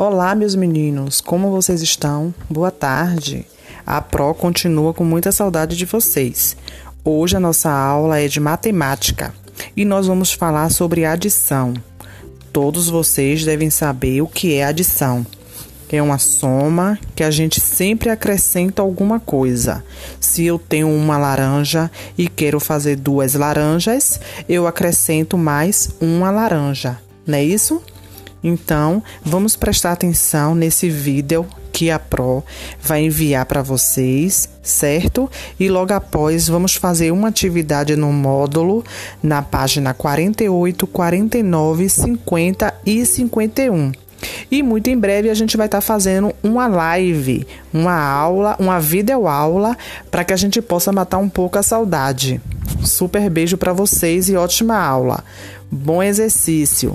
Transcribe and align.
Olá, 0.00 0.32
meus 0.32 0.54
meninos, 0.54 1.20
como 1.20 1.50
vocês 1.50 1.82
estão? 1.82 2.32
Boa 2.48 2.70
tarde. 2.70 3.44
A 3.84 4.00
Pro 4.00 4.32
continua 4.32 4.94
com 4.94 5.02
muita 5.02 5.32
saudade 5.32 5.76
de 5.76 5.84
vocês. 5.84 6.56
Hoje 7.04 7.36
a 7.36 7.40
nossa 7.40 7.68
aula 7.68 8.20
é 8.20 8.28
de 8.28 8.38
matemática 8.38 9.34
e 9.76 9.84
nós 9.84 10.06
vamos 10.06 10.32
falar 10.32 10.70
sobre 10.70 11.04
adição. 11.04 11.74
Todos 12.52 12.88
vocês 12.88 13.44
devem 13.44 13.70
saber 13.70 14.22
o 14.22 14.28
que 14.28 14.54
é 14.54 14.66
adição. 14.66 15.26
É 15.90 16.00
uma 16.00 16.18
soma 16.18 16.96
que 17.16 17.24
a 17.24 17.30
gente 17.32 17.60
sempre 17.60 18.08
acrescenta 18.08 18.80
alguma 18.80 19.18
coisa. 19.18 19.84
Se 20.20 20.46
eu 20.46 20.60
tenho 20.60 20.88
uma 20.88 21.18
laranja 21.18 21.90
e 22.16 22.28
quero 22.28 22.60
fazer 22.60 22.94
duas 22.94 23.34
laranjas, 23.34 24.20
eu 24.48 24.64
acrescento 24.64 25.36
mais 25.36 25.90
uma 26.00 26.30
laranja, 26.30 27.00
não 27.26 27.36
é 27.36 27.42
isso? 27.42 27.82
Então, 28.42 29.02
vamos 29.24 29.56
prestar 29.56 29.92
atenção 29.92 30.54
nesse 30.54 30.88
vídeo 30.88 31.46
que 31.72 31.90
a 31.90 31.98
Pro 31.98 32.42
vai 32.82 33.04
enviar 33.04 33.46
para 33.46 33.62
vocês, 33.62 34.48
certo? 34.62 35.30
E 35.60 35.68
logo 35.68 35.92
após 35.92 36.48
vamos 36.48 36.74
fazer 36.74 37.12
uma 37.12 37.28
atividade 37.28 37.94
no 37.94 38.12
módulo 38.12 38.84
na 39.22 39.42
página 39.42 39.94
48, 39.94 40.86
49, 40.86 41.88
50 41.88 42.74
e 42.84 43.06
51. 43.06 43.92
E 44.50 44.62
muito 44.62 44.88
em 44.90 44.98
breve 44.98 45.30
a 45.30 45.34
gente 45.34 45.56
vai 45.56 45.66
estar 45.66 45.78
tá 45.78 45.82
fazendo 45.82 46.34
uma 46.42 46.66
live, 46.66 47.46
uma 47.72 47.94
aula, 47.94 48.56
uma 48.58 48.80
videoaula 48.80 49.76
para 50.10 50.24
que 50.24 50.32
a 50.32 50.36
gente 50.36 50.60
possa 50.60 50.90
matar 50.92 51.18
um 51.18 51.28
pouco 51.28 51.58
a 51.58 51.62
saudade. 51.62 52.40
Super 52.82 53.28
beijo 53.30 53.56
para 53.56 53.72
vocês 53.72 54.28
e 54.28 54.36
ótima 54.36 54.76
aula. 54.76 55.22
Bom 55.70 56.02
exercício. 56.02 56.94